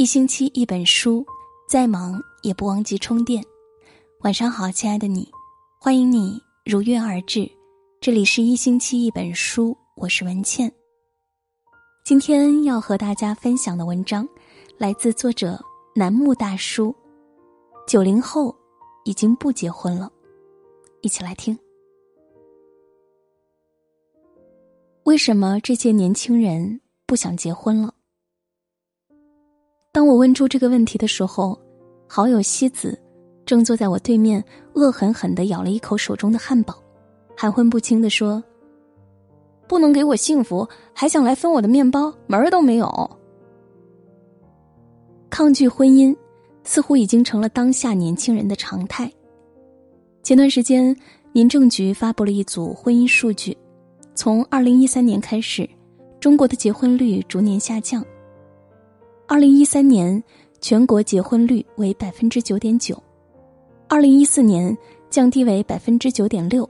[0.00, 1.26] 一星期一本书，
[1.68, 3.44] 再忙也不忘记充电。
[4.20, 5.30] 晚上好，亲爱的你，
[5.78, 7.46] 欢迎你如约而至。
[8.00, 10.72] 这里是一星期一本书，我是文倩。
[12.02, 14.26] 今天要和大家分享的文章，
[14.78, 15.62] 来自作者
[15.94, 16.96] 楠木大叔。
[17.86, 18.56] 九零后
[19.04, 20.10] 已经不结婚了，
[21.02, 21.58] 一起来听。
[25.04, 27.92] 为什么这些年轻人不想结婚了？
[29.92, 31.58] 当我问出这个问题的时候，
[32.06, 32.96] 好友西子
[33.44, 34.42] 正坐在我对面，
[34.74, 36.80] 恶狠狠的咬了一口手中的汉堡，
[37.36, 38.42] 含混不清的说
[39.66, 43.10] ：“不能给我幸福，还想来分我的面包，门儿都没有。”
[45.28, 46.16] 抗拒婚姻
[46.62, 49.10] 似乎已经成了当下年轻人的常态。
[50.22, 50.96] 前段时间，
[51.32, 53.58] 民政局发布了一组婚姻数据，
[54.14, 55.68] 从二零一三年开始，
[56.20, 58.04] 中国的结婚率逐年下降。
[59.30, 60.20] 二零一三年，
[60.60, 62.96] 全国结婚率为百分之九点九；
[63.86, 64.76] 二零一四年
[65.08, 66.68] 降低为百分之九点六；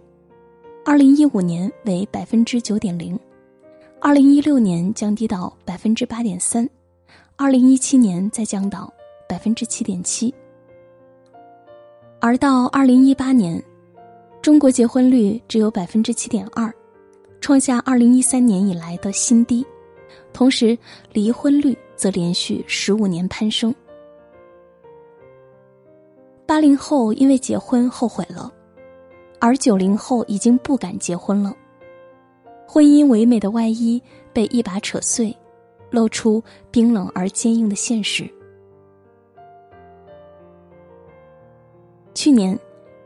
[0.85, 3.17] 二零一五年为百分之九点零；
[3.99, 6.67] 二零一六年降低到百分之八点三；
[7.37, 8.93] 二零一七年再降到
[9.27, 10.35] 百分之七点七。
[12.21, 13.59] 而到二零一八年，
[14.43, 16.71] 中国结婚率只有百分之七点二，
[17.41, 19.65] 创下二零一三年以来的新低。
[20.33, 20.77] 同时，
[21.13, 21.77] 离婚率。
[22.01, 23.75] 则连续十五年攀升。
[26.47, 28.51] 八零后因为结婚后悔了，
[29.39, 31.55] 而九零后已经不敢结婚了。
[32.67, 35.37] 婚姻唯美的外衣被一把扯碎，
[35.91, 38.27] 露出冰冷而坚硬的现实。
[42.15, 42.59] 去年，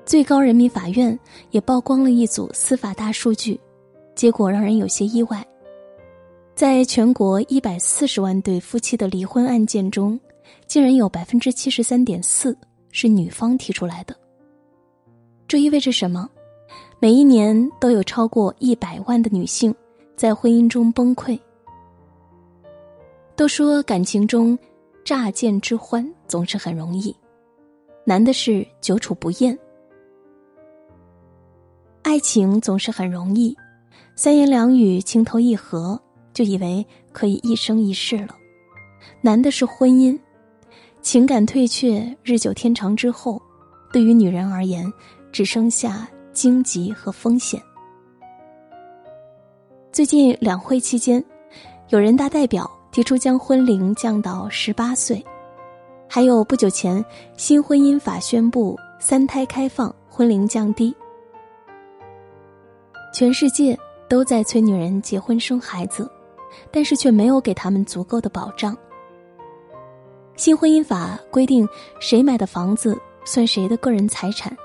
[0.04, 1.18] 最高人民法院
[1.50, 3.58] 也曝光了一组司法大数据，
[4.14, 5.44] 结果让人有些意外。
[6.54, 10.18] 在全国一百四十万对夫妻的离婚案件中，
[10.68, 12.56] 竟然有百分之七十三点四
[12.92, 14.14] 是女方提出来的。
[15.48, 16.30] 这意味着什么？
[17.00, 19.74] 每一年都有超过一百万的女性
[20.16, 21.38] 在婚姻中崩溃。
[23.34, 24.56] 都说感情中
[25.04, 27.14] 乍见之欢总是很容易，
[28.04, 29.58] 难的是久处不厌。
[32.02, 33.56] 爱情总是很容易，
[34.14, 36.00] 三言两语情投意合。
[36.34, 38.36] 就以为可以一生一世了，
[39.20, 40.18] 难的是婚姻，
[41.00, 43.40] 情感退却日久天长之后，
[43.92, 44.92] 对于女人而言，
[45.30, 47.62] 只剩下荆棘和风险。
[49.92, 51.24] 最近两会期间，
[51.90, 55.24] 有人大代表提出将婚龄降到十八岁，
[56.08, 57.02] 还有不久前
[57.36, 60.92] 新婚姻法宣布三胎开放，婚龄降低。
[63.12, 63.78] 全世界
[64.08, 66.10] 都在催女人结婚生孩子。
[66.70, 68.76] 但是却没有给他们足够的保障。
[70.36, 71.68] 新婚姻法规定，
[72.00, 74.56] 谁买的房子算谁的个人财产，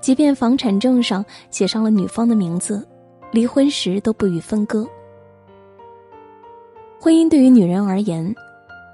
[0.00, 2.86] 即便房产证上写上了女方的名字，
[3.30, 4.84] 离婚时都不予分割。
[7.00, 8.34] 婚姻对于女人而言，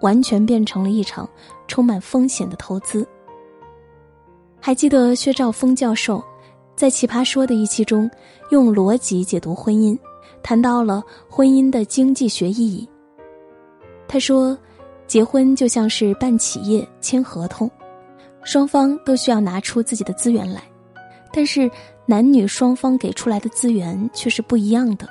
[0.02, 1.28] 完全变成了一场
[1.68, 3.06] 充满风险的投资。
[4.60, 6.22] 还记得薛兆丰教授
[6.76, 8.10] 在《奇葩说》的一期中，
[8.50, 9.98] 用逻辑解读婚姻。
[10.42, 12.88] 谈到了婚姻的经济学意义。
[14.08, 14.58] 他说
[15.06, 17.70] ：“结婚就像是办企业签合同，
[18.42, 20.62] 双方都需要拿出自己的资源来，
[21.32, 21.70] 但是
[22.06, 25.08] 男女双方给出来的资源却是不一样的。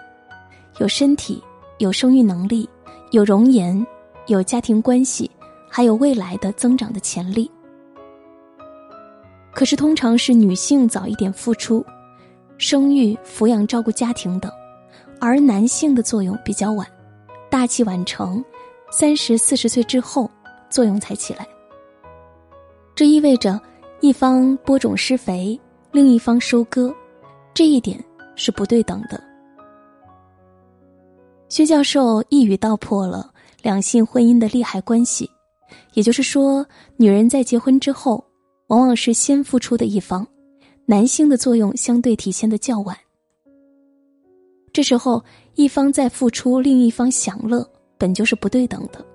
[0.80, 1.42] 有身体，
[1.78, 2.68] 有生育能力，
[3.12, 3.86] 有容颜，
[4.28, 5.32] 有家庭关系，
[5.70, 7.50] 还有未来的增长的潜力。
[9.54, 11.86] 可是通常是女性早一点付出，
[12.58, 14.52] 生育、抚养、照顾家庭等。”
[15.20, 16.88] 而男性的作用比较晚，
[17.50, 18.44] 大器晚成，
[18.92, 20.30] 三十四十岁之后
[20.70, 21.48] 作用才起来。
[22.96, 23.60] 这意味着
[24.02, 25.60] 一方播种施肥，
[25.92, 26.94] 另一方收割，
[27.54, 28.04] 这一点
[28.36, 29.22] 是不对等的。
[31.50, 33.32] 薛教授一语道破了
[33.62, 35.30] 两性婚姻的利害关系，
[35.94, 36.66] 也就是说，
[36.96, 38.24] 女人在结婚之后，
[38.68, 40.28] 往往是先付出的一方，
[40.86, 42.96] 男性的作用相对体现的较晚。
[44.72, 45.24] 这时候，
[45.56, 47.68] 一方在付出，另一方享乐，
[47.98, 49.06] 本就是不对等的，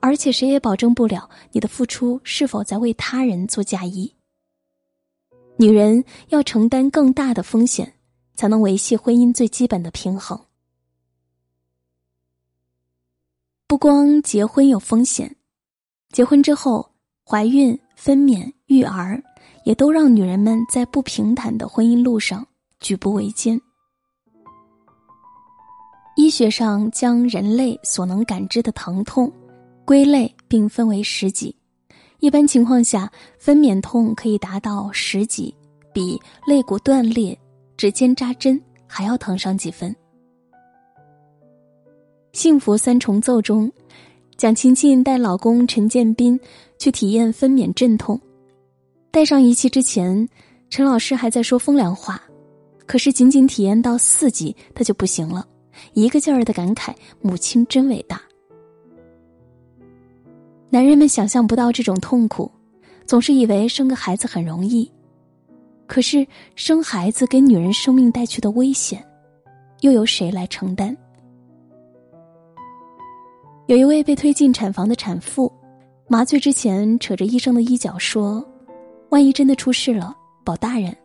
[0.00, 4.12] 而且谁也保证不了你的付出是否在为他人做嫁衣。
[5.56, 7.94] 女人要承担更大的风险，
[8.34, 10.38] 才能维系婚姻最基本的平衡。
[13.66, 15.36] 不光结婚有风险，
[16.10, 16.92] 结婚之后
[17.24, 19.22] 怀孕、分娩、育儿，
[19.64, 22.46] 也都让女人们在不平坦的婚姻路上
[22.80, 23.58] 举步维艰。
[26.14, 29.32] 医学上将人类所能感知的疼痛
[29.84, 31.54] 归类并分为十级。
[32.20, 35.54] 一般情况下，分娩痛可以达到十级，
[35.92, 37.36] 比肋骨断裂、
[37.76, 39.90] 指尖扎针还要疼上几分。
[42.32, 43.70] 《幸福三重奏》中，
[44.36, 46.38] 蒋勤勤带老公陈建斌
[46.78, 48.20] 去体验分娩阵痛。
[49.10, 50.28] 戴上仪器之前，
[50.70, 52.22] 陈老师还在说风凉话，
[52.86, 55.46] 可是仅仅体验到四级，他就不行了，
[55.92, 58.20] 一个劲儿的感慨：“母亲真伟大。”
[60.70, 62.50] 男人们想象不到这种痛苦，
[63.06, 64.90] 总是以为生个孩子很容易，
[65.86, 69.04] 可是生孩子给女人生命带去的危险，
[69.82, 70.96] 又由谁来承担？
[73.66, 75.52] 有一位被推进产房的产妇，
[76.08, 78.44] 麻醉之前扯着医生的衣角说
[79.10, 80.96] ：“万一真的出事了，保大人，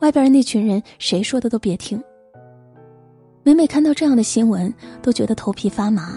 [0.00, 2.02] 外边那群人谁说的都别听。”
[3.50, 6.16] 每每看到这样的新闻，都觉得头皮发麻。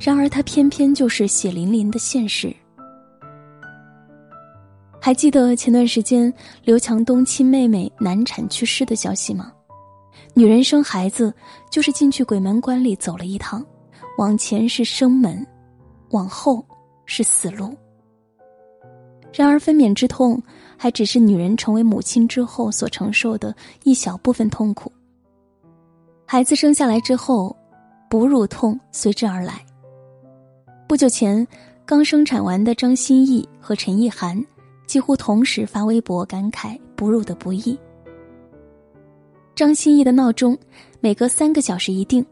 [0.00, 2.52] 然而，它偏偏就是血淋淋的现实。
[5.00, 6.32] 还记得前段时间
[6.64, 9.52] 刘强东亲妹妹难产去世的消息吗？
[10.34, 11.32] 女人生孩子
[11.70, 13.64] 就是进去鬼门关里走了一趟。
[14.18, 15.46] 往前是生门，
[16.10, 16.66] 往后
[17.04, 17.72] 是死路。
[19.32, 20.42] 然而，分娩之痛
[20.76, 23.54] 还只是女人成为母亲之后所承受的
[23.84, 24.90] 一小部分痛苦。
[26.28, 27.56] 孩子生下来之后，
[28.10, 29.64] 哺乳痛随之而来。
[30.88, 31.46] 不久前，
[31.84, 34.44] 刚生产完的张歆艺和陈意涵
[34.88, 37.78] 几乎同时发微博感慨哺乳的不易。
[39.54, 40.58] 张歆艺的闹钟
[40.98, 42.26] 每隔三个小时一定。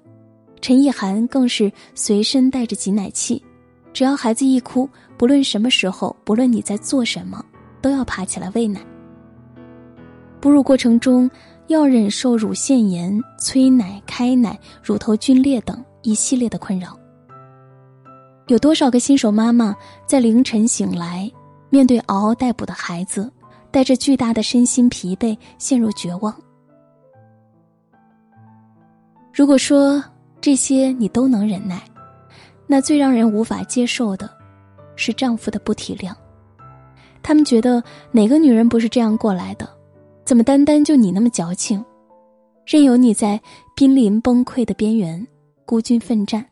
[0.61, 3.41] 陈意涵更是随身带着挤奶器，
[3.93, 7.44] 只要孩子一哭，不论什么时候，不论你在做什么，
[7.81, 8.81] 都要爬起来喂奶。
[10.41, 11.31] 哺乳过程中
[11.69, 16.99] 要忍受乳腺炎、催奶、开奶、乳头皲裂等一系列的困扰。
[18.49, 19.75] 有多少个新手妈妈
[20.07, 21.31] 在凌晨醒来，
[21.71, 23.33] 面对嗷嗷待哺的孩子，
[23.71, 26.35] 带着巨大的身心疲惫，陷入绝望？
[29.33, 30.05] 如果说，
[30.43, 31.83] 这些你都能忍耐，
[32.67, 34.31] 那最让人无法接受的，
[34.95, 36.15] 是丈夫的不体谅。
[37.23, 37.83] 他们觉得
[38.13, 39.67] 哪个女人不是这样过来的？
[40.25, 41.85] 怎么单单就你那么矫情，
[42.67, 43.41] 任由你在
[43.76, 45.26] 濒临崩溃的边缘
[45.67, 46.44] 孤军奋战？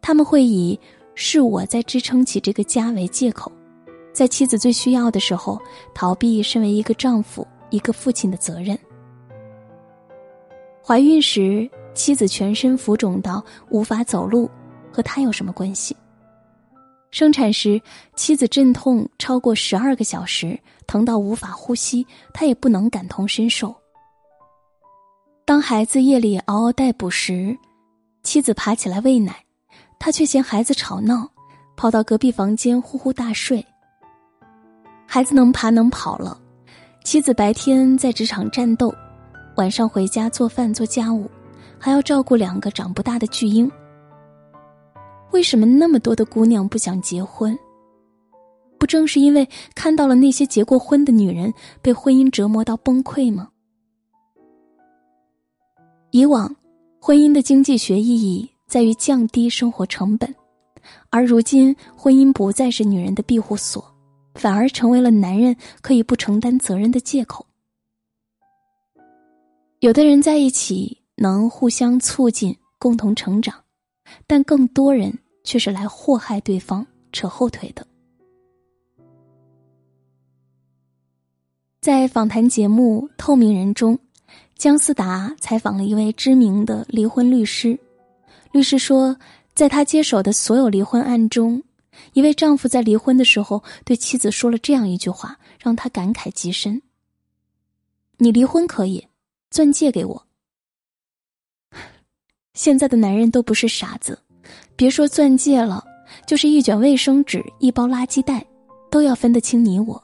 [0.00, 0.78] 他们会以
[1.14, 3.50] 是我在支撑起这个家为借口，
[4.12, 5.60] 在妻子最需要的时候
[5.92, 8.78] 逃避身为一个丈夫、一个父亲的责任。
[10.84, 11.70] 怀孕时。
[11.94, 14.50] 妻子全身浮肿到无法走路，
[14.90, 15.94] 和他有什么关系？
[17.12, 17.80] 生产时，
[18.16, 23.72] 妻子阵痛超过十二个小时，疼到无法呼吸，他也不能感同身受。
[25.44, 27.54] 当孩子夜里嗷嗷待哺时，
[28.22, 29.44] 妻子爬起来喂奶，
[29.98, 31.28] 他却嫌孩子吵闹，
[31.76, 33.62] 跑到隔壁房间呼呼大睡。
[35.06, 36.40] 孩子能爬能跑了，
[37.04, 38.90] 妻子白天在职场战斗，
[39.56, 41.30] 晚上回家做饭做家务。
[41.78, 43.70] 还要照顾两个长不大的巨婴，
[45.32, 47.58] 为什么那么多的姑娘不想结婚？
[48.78, 53.48] 不正是因为看到了那些结过婚的女人被婚姻折磨到崩溃吗？
[56.10, 56.54] 以往，
[57.00, 60.34] 婚姻的经济学意义在于降低生活成本，
[61.10, 63.84] 而如今，婚姻不再是女人的庇护所，
[64.34, 67.46] 反而成为了男人可以不承担责任的借口。
[69.80, 70.98] 有的人在一起。
[71.16, 73.54] 能互相促进、共同成长，
[74.26, 77.86] 但更多人却是来祸害对方、扯后腿的。
[81.80, 83.98] 在访谈节目《透明人》中，
[84.56, 87.78] 姜思达采访了一位知名的离婚律师。
[88.52, 89.16] 律师说，
[89.54, 91.62] 在他接手的所有离婚案中，
[92.12, 96.80] 一位丈夫在离婚的时候对妻子说了这样一句话，让他感慨极深
[98.18, 99.08] ：“你离婚可以，
[99.50, 100.26] 钻戒给我。”
[102.54, 104.20] 现在的男人都不是傻子，
[104.76, 105.84] 别说钻戒了，
[106.26, 108.44] 就是一卷卫生纸、一包垃圾袋，
[108.90, 110.02] 都要分得清你我。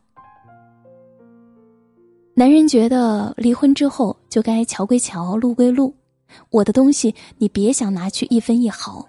[2.35, 5.93] 男人觉得离婚之后就该桥归桥、路归路，
[6.51, 9.05] 我的东西你别想拿去一分一毫。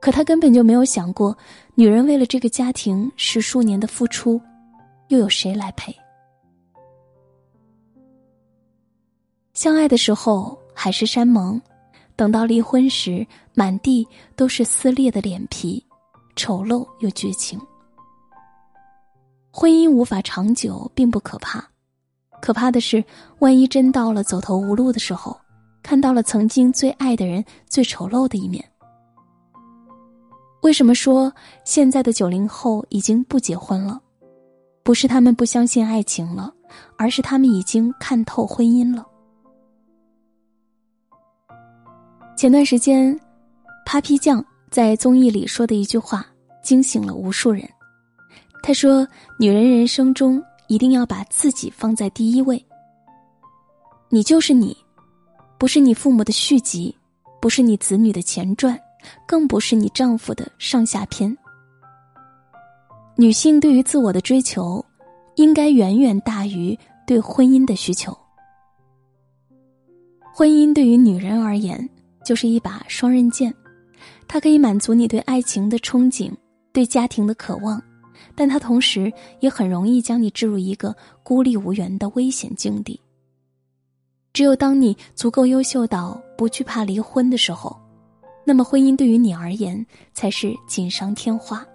[0.00, 1.36] 可他根本就没有想过，
[1.74, 4.40] 女人为了这个家庭十数年的付出，
[5.08, 5.94] 又有谁来陪？
[9.54, 11.60] 相爱的时候海誓山盟。
[12.16, 13.26] 等到离婚时，
[13.60, 15.84] 满地都是撕裂的脸皮，
[16.34, 17.60] 丑陋又绝情。
[19.52, 21.62] 婚姻无法长久，并不可怕，
[22.40, 23.04] 可怕的是，
[23.40, 25.38] 万一真到了走投无路的时候，
[25.82, 28.64] 看到了曾经最爱的人最丑陋的一面。
[30.62, 31.30] 为什么说
[31.62, 34.00] 现在的九零后已经不结婚了？
[34.82, 36.50] 不是他们不相信爱情了，
[36.96, 39.06] 而是他们已经看透婚姻了。
[42.38, 43.20] 前段时间
[43.90, 46.24] ，Papi 酱在综艺里说的一句话
[46.62, 47.68] 惊醒了无数人。
[48.62, 49.04] 他说
[49.36, 52.64] ：“女人人生中一定要把自己放在第一位。
[54.08, 54.76] 你就是你，
[55.58, 56.96] 不是你父母的续集，
[57.40, 58.78] 不是你子女的前传，
[59.26, 61.36] 更不是你丈夫的上下篇。
[63.16, 64.84] 女性对于自我的追求，
[65.34, 68.16] 应该远远大于对婚姻的需求。
[70.32, 71.90] 婚姻对于女人而言，
[72.24, 73.52] 就是一把双刃剑，
[74.32, 76.30] 它可以满足你对爱情的憧憬，
[76.72, 77.82] 对家庭的渴望。”
[78.36, 80.94] 但它同时也很容易将你置入一个
[81.24, 82.98] 孤立无援的危险境地。
[84.32, 87.76] 只有当你足够优秀到不惧怕离婚的时候，
[88.44, 89.84] 那么婚姻对于你而言
[90.14, 91.66] 才是锦上添花。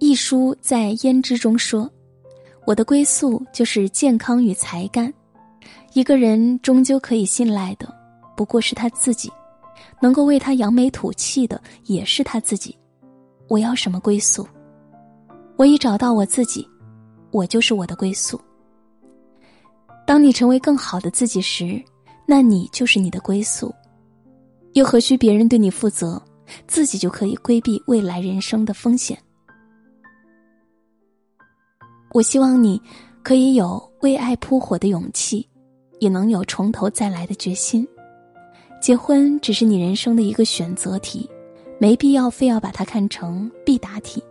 [0.00, 1.88] 一书在《胭脂》中说
[2.66, 5.14] ：“我的归宿就是健康与才干。
[5.92, 8.01] 一个人终究可以信赖的，
[8.36, 9.30] 不过是他自己；
[10.00, 12.76] 能够为他扬眉吐气的，也是他自己。”
[13.48, 14.46] 我要什么归宿？
[15.56, 16.66] 我已找到我自己，
[17.30, 18.40] 我就是我的归宿。
[20.06, 21.82] 当你成为更好的自己时，
[22.26, 23.74] 那你就是你的归宿。
[24.72, 26.20] 又何须别人对你负责，
[26.66, 29.18] 自己就可以规避未来人生的风险。
[32.14, 32.80] 我希望你
[33.22, 35.46] 可以有为爱扑火的勇气，
[36.00, 37.86] 也能有从头再来的决心。
[38.82, 41.30] 结婚只是你人生的一个选择题。
[41.78, 44.22] 没必要非要把它看成必答题。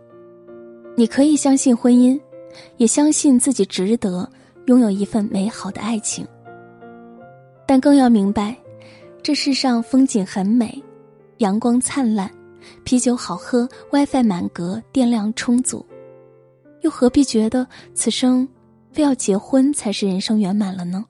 [0.96, 2.18] 你可以相信婚姻，
[2.78, 4.26] 也相信自己值得
[4.66, 6.26] 拥有一份美好的爱情。
[7.66, 8.56] 但更要明白，
[9.22, 10.82] 这世上风景很美，
[11.38, 12.30] 阳光灿烂，
[12.84, 15.84] 啤酒好喝，WiFi 满格，电量充足，
[16.80, 18.48] 又何必觉得此生
[18.92, 21.04] 非要结婚才是人生圆满了呢？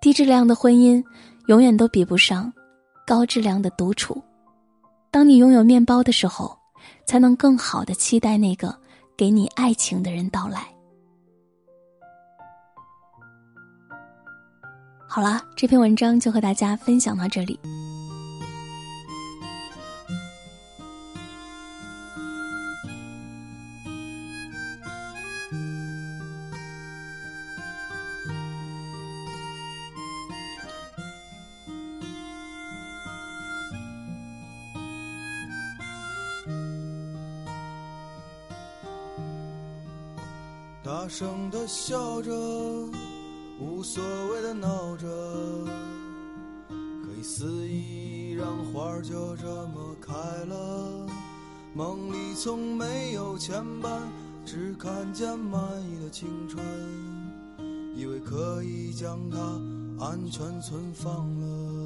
[0.00, 1.02] 低质量的婚姻
[1.46, 2.52] 永远都比不上
[3.06, 4.22] 高质量的独处。
[5.10, 6.58] 当你拥有面包的时候，
[7.06, 8.74] 才能更好的期待那个
[9.16, 10.66] 给你爱情的人到来。
[15.06, 17.60] 好了，这篇文章就和大家分享到这里。
[40.84, 42.30] 大声的笑着，
[43.58, 45.06] 无所谓的闹着，
[46.68, 50.12] 可以肆意让花儿就这么开
[50.44, 51.06] 了。
[51.72, 53.98] 梦里从没有牵绊，
[54.44, 56.62] 只看见满意的青春，
[57.96, 59.38] 以为可以将它
[60.04, 61.83] 安全存放了。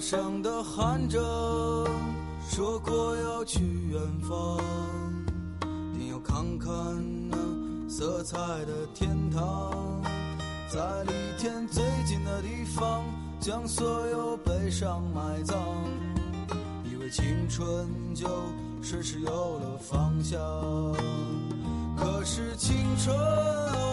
[0.00, 1.20] 大声的喊着，
[2.48, 4.58] 说过要去远方，
[5.92, 6.70] 定要看看
[7.28, 7.36] 那
[7.86, 10.00] 色彩的天堂，
[10.72, 13.04] 在离天最近的地方，
[13.40, 15.58] 将所有悲伤埋葬，
[16.90, 18.26] 以为青春就
[18.80, 20.40] 顺势有了方向，
[21.94, 23.89] 可是青春啊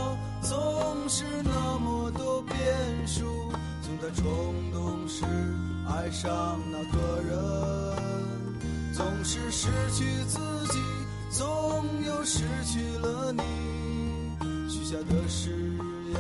[6.20, 7.36] 上那个人，
[8.92, 10.40] 总是失去自
[10.74, 10.80] 己，
[11.30, 11.46] 总
[12.08, 13.44] 有失去了你。
[14.68, 16.20] 许下的誓言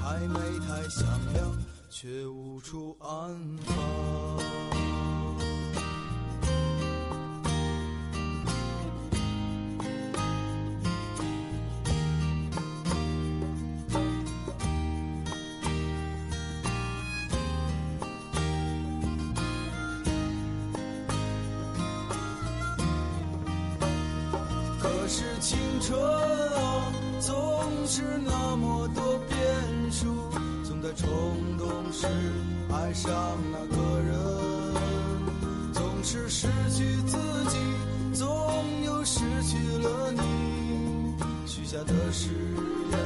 [0.00, 1.50] 太美太响亮，
[1.90, 4.13] 却无处安放。
[25.44, 27.36] 青春啊，总
[27.86, 30.06] 是那么多变数，
[30.66, 31.06] 总在冲
[31.58, 32.06] 动时
[32.72, 33.12] 爱上
[33.52, 34.14] 那个人，
[35.74, 37.18] 总是失去自
[37.50, 37.58] 己，
[38.14, 38.24] 总
[38.84, 41.14] 有失去了你。
[41.46, 42.30] 许下的誓
[42.90, 42.98] 言，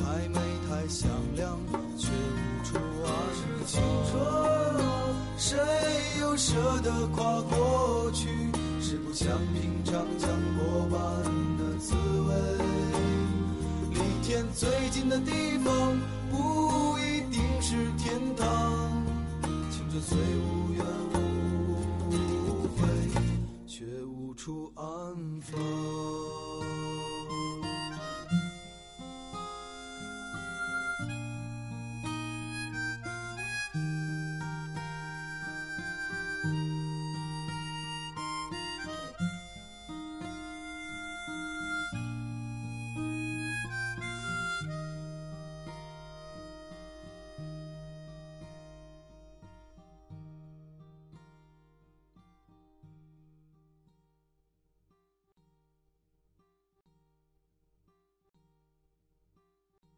[0.00, 1.58] 太美太响亮，
[1.98, 3.66] 却无处安放。
[3.66, 4.88] 青春啊，
[5.36, 5.58] 谁
[6.22, 8.30] 又舍得跨过去？
[8.80, 10.98] 是不像平常讲过般
[15.08, 15.83] 的地方，